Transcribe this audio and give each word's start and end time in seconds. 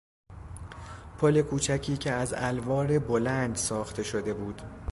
پل 1.19 1.41
کوچکی 1.41 1.97
که 1.97 2.11
از 2.11 2.33
الوار 2.37 2.99
بلند 2.99 3.55
ساخته 3.55 4.03
شده 4.03 4.33
بود 4.33 4.61